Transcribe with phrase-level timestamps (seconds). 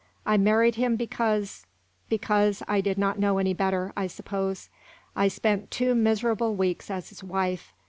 [0.25, 1.67] I married him because
[2.09, 4.67] because I did not know any better, I suppose.
[5.15, 7.71] I spent two miserable weeks as his wife.